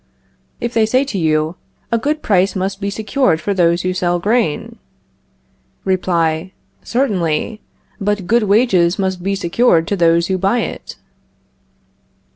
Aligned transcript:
If 0.59 0.73
they 0.73 0.87
say 0.87 1.03
to 1.03 1.19
you: 1.19 1.57
A 1.91 1.99
good 1.99 2.23
price 2.23 2.55
must 2.55 2.81
be 2.81 2.89
secured 2.89 3.39
for 3.39 3.53
those 3.53 3.83
who 3.83 3.93
sell 3.93 4.17
grain 4.17 4.77
Reply: 5.85 6.53
Certainly; 6.81 7.61
but 7.99 8.25
good 8.25 8.41
wages 8.41 8.97
must 8.97 9.21
be 9.21 9.35
secured 9.35 9.87
to 9.89 9.95
those 9.95 10.25
who 10.25 10.39
buy 10.39 10.61
it. 10.61 10.95